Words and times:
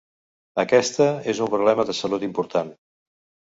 Aquesta 0.63 1.07
és 1.35 1.43
un 1.47 1.53
problema 1.53 1.87
de 1.93 1.97
salut 2.01 2.29
important. 2.33 2.77